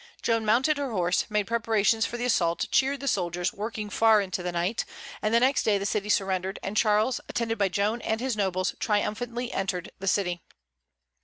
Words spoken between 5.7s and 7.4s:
the city surrendered, and Charles,